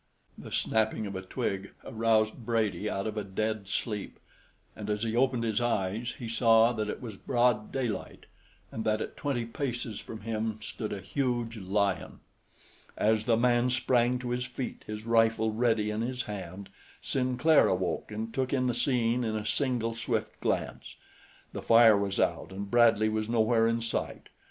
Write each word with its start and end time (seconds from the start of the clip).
The 0.35 0.51
snapping 0.51 1.05
of 1.05 1.15
a 1.15 1.21
twig 1.21 1.73
aroused 1.85 2.43
Brady 2.43 2.89
out 2.89 3.05
of 3.05 3.17
a 3.17 3.23
dead 3.23 3.67
sleep, 3.67 4.17
and 4.75 4.89
as 4.89 5.03
he 5.03 5.15
opened 5.15 5.43
his 5.43 5.61
eyes, 5.61 6.13
he 6.17 6.27
saw 6.27 6.73
that 6.73 6.89
it 6.89 7.03
was 7.03 7.17
broad 7.17 7.71
daylight 7.71 8.25
and 8.71 8.83
that 8.83 8.99
at 8.99 9.15
twenty 9.15 9.45
paces 9.45 9.99
from 9.99 10.21
him 10.21 10.57
stood 10.59 10.91
a 10.91 11.01
huge 11.01 11.57
lion. 11.57 12.19
As 12.97 13.25
the 13.25 13.37
man 13.37 13.69
sprang 13.69 14.17
to 14.17 14.31
his 14.31 14.45
feet, 14.45 14.83
his 14.87 15.05
rifle 15.05 15.51
ready 15.51 15.91
in 15.91 16.01
his 16.01 16.23
hand, 16.23 16.69
Sinclair 17.03 17.67
awoke 17.67 18.09
and 18.09 18.33
took 18.33 18.51
in 18.51 18.65
the 18.65 18.73
scene 18.73 19.23
in 19.23 19.35
a 19.35 19.45
single 19.45 19.93
swift 19.93 20.39
glance. 20.41 20.95
The 21.53 21.61
fire 21.61 21.95
was 21.95 22.19
out 22.19 22.51
and 22.51 22.71
Bradley 22.71 23.07
was 23.09 23.29
nowhere 23.29 23.67
in 23.67 23.83
sight. 23.83 24.29